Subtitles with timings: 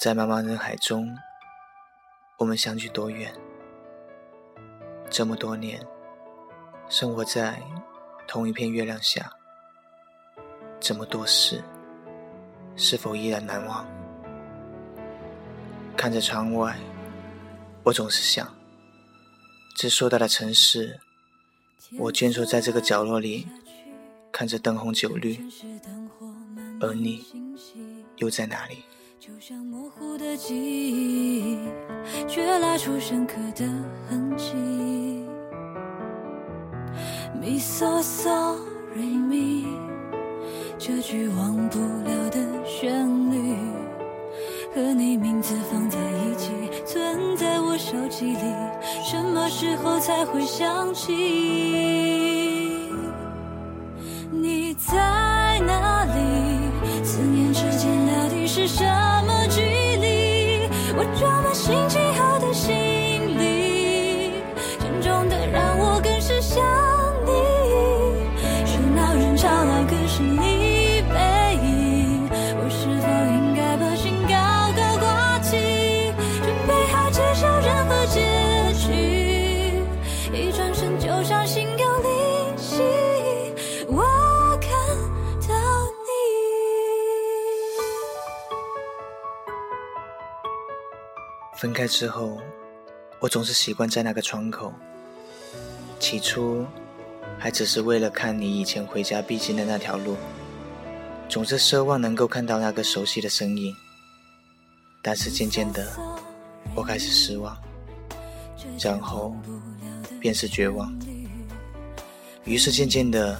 [0.00, 1.14] 在茫茫人海中，
[2.38, 3.30] 我们相距多远？
[5.10, 5.78] 这么多年，
[6.88, 7.62] 生活在
[8.26, 9.30] 同一片月亮下，
[10.80, 11.62] 这么多事，
[12.76, 13.86] 是否依然难忘？
[15.98, 16.78] 看着窗外，
[17.82, 18.50] 我总是想，
[19.76, 20.98] 这硕大的城市，
[21.98, 23.46] 我蜷缩在这个角落里，
[24.32, 25.38] 看着灯红酒绿，
[26.80, 27.22] 而你
[28.16, 28.82] 又在哪里？
[29.20, 31.58] 就像模糊的记忆，
[32.26, 33.66] 却拉出深刻的
[34.08, 34.54] 痕迹。
[37.38, 39.68] Mi so sorry me，
[40.78, 43.56] 这句忘不了的旋律，
[44.74, 46.50] 和你名字放在一起，
[46.86, 48.54] 存在我手机里，
[49.04, 51.12] 什么时候才会想起？
[54.32, 55.99] 你在哪
[61.54, 61.89] 心
[91.60, 92.38] 分开之后，
[93.18, 94.72] 我总是习惯在那个窗口。
[95.98, 96.64] 起初，
[97.38, 100.16] 还只是为了看你以前回家必经的那条路，
[101.28, 103.76] 总是奢望能够看到那个熟悉的身影。
[105.02, 105.86] 但是渐渐的，
[106.74, 107.54] 我开始失望，
[108.80, 109.36] 然后
[110.18, 110.90] 便是绝望。
[112.44, 113.38] 于是渐渐的，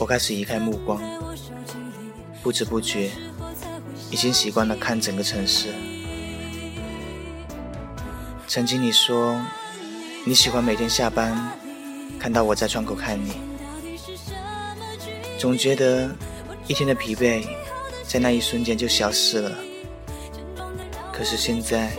[0.00, 0.98] 我开始移开目光，
[2.42, 3.10] 不知不觉，
[4.10, 5.74] 已经习惯了看整个城市。
[8.46, 9.40] 曾经你说
[10.24, 11.36] 你喜欢每天下班
[12.18, 13.32] 看到我在窗口看你，
[15.38, 16.08] 总觉得
[16.66, 17.44] 一天的疲惫
[18.06, 19.52] 在那一瞬间就消失了。
[21.12, 21.90] 可是现在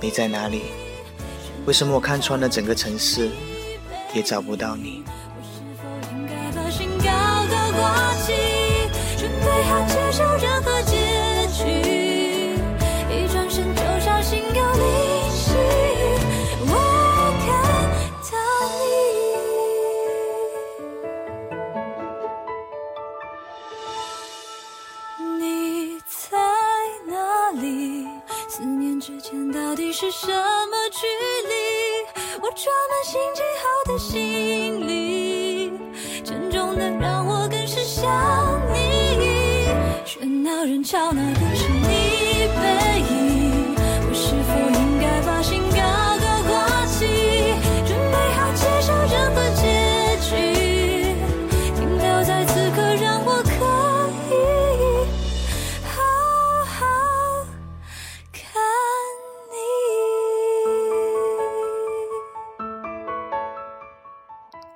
[0.00, 0.62] 你在哪里？
[1.66, 3.30] 为什么我看穿了整个城市
[4.14, 5.02] 也找不到你？
[30.00, 31.06] 是什么距
[31.46, 31.52] 离？
[32.40, 35.74] 我装满心情好的行李，
[36.24, 38.10] 沉重的让我更是想
[38.72, 39.68] 你。
[40.06, 42.64] 喧闹人潮那个是你背
[43.10, 43.29] 影，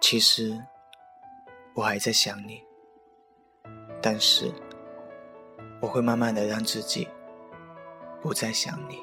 [0.07, 0.63] 其实
[1.73, 2.63] 我还在想你，
[4.03, 4.53] 但是
[5.81, 7.09] 我会慢慢的让自己
[8.21, 8.99] 不再想你。